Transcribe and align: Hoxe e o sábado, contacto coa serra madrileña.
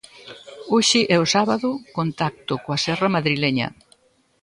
Hoxe 0.73 0.99
e 1.13 1.15
o 1.23 1.25
sábado, 1.35 1.69
contacto 1.97 2.53
coa 2.63 2.81
serra 2.85 3.07
madrileña. 3.15 3.67